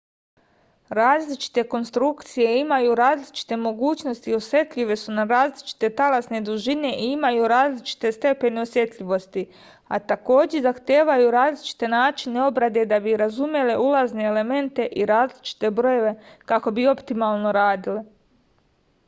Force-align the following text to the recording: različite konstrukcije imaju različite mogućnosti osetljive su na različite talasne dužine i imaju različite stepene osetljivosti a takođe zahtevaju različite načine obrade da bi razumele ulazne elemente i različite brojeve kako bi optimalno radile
različite 0.97 1.63
konstrukcije 1.73 2.53
imaju 2.59 2.93
različite 2.99 3.57
mogućnosti 3.65 4.33
osetljive 4.37 4.95
su 5.01 5.13
na 5.17 5.25
različite 5.31 5.89
talasne 5.99 6.39
dužine 6.47 6.91
i 7.03 7.09
imaju 7.17 7.49
različite 7.51 8.11
stepene 8.15 8.61
osetljivosti 8.63 9.43
a 9.97 9.99
takođe 10.13 10.61
zahtevaju 10.69 11.31
različite 11.37 11.89
načine 11.95 12.41
obrade 12.47 12.85
da 12.95 12.99
bi 13.09 13.13
razumele 13.25 13.75
ulazne 13.89 14.25
elemente 14.31 14.87
i 15.03 15.05
različite 15.15 15.71
brojeve 15.81 16.15
kako 16.53 16.73
bi 16.81 16.87
optimalno 16.95 17.53
radile 17.61 18.03